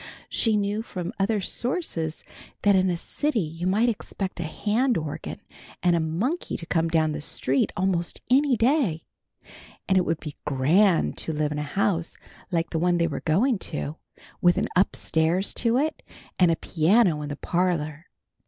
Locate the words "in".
2.75-2.89, 11.51-11.59, 17.21-17.29